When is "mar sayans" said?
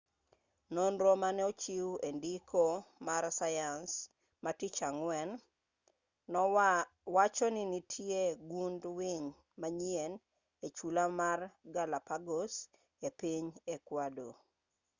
3.07-3.91